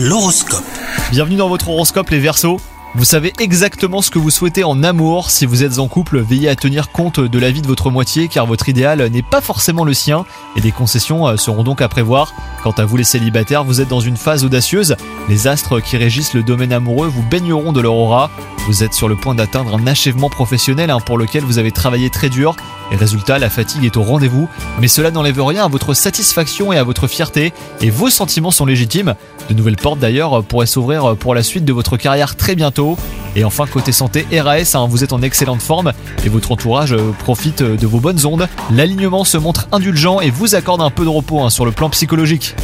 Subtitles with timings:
[0.00, 0.62] L'horoscope.
[1.10, 2.60] Bienvenue dans votre horoscope les Verseaux.
[2.94, 5.28] Vous savez exactement ce que vous souhaitez en amour.
[5.28, 8.28] Si vous êtes en couple, veillez à tenir compte de la vie de votre moitié
[8.28, 10.24] car votre idéal n'est pas forcément le sien
[10.54, 12.32] et des concessions euh, seront donc à prévoir.
[12.62, 14.94] Quant à vous les célibataires, vous êtes dans une phase audacieuse.
[15.28, 18.30] Les astres qui régissent le domaine amoureux vous baigneront de leur aura.
[18.68, 22.08] Vous êtes sur le point d'atteindre un achèvement professionnel hein, pour lequel vous avez travaillé
[22.08, 22.54] très dur.
[22.90, 24.48] Et résultat, la fatigue est au rendez-vous,
[24.80, 28.66] mais cela n'enlève rien à votre satisfaction et à votre fierté, et vos sentiments sont
[28.66, 29.14] légitimes.
[29.48, 32.96] De nouvelles portes d'ailleurs pourraient s'ouvrir pour la suite de votre carrière très bientôt.
[33.36, 35.92] Et enfin, côté santé, RAS, hein, vous êtes en excellente forme
[36.24, 38.48] et votre entourage euh, profite de vos bonnes ondes.
[38.70, 41.90] L'alignement se montre indulgent et vous accorde un peu de repos hein, sur le plan
[41.90, 42.54] psychologique.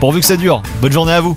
[0.00, 1.36] Pourvu que ça dure, bonne journée à vous